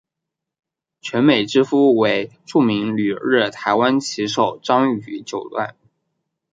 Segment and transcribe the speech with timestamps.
[0.99, 5.75] 泉美之夫为著名旅日台湾棋手张栩九段。